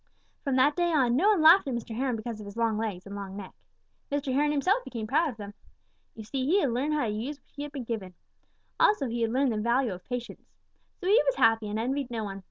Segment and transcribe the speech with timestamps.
[0.43, 1.95] From that day on, no one laughed at Mr.
[1.95, 3.53] Heron because of his long legs and long neck.
[4.11, 4.33] Mr.
[4.33, 5.53] Heron himself became proud of them.
[6.15, 8.15] You see, he had learned how to use what he had been given.
[8.79, 10.49] Also he had learned the value of patience.
[10.99, 12.39] So he was happy and envied no one.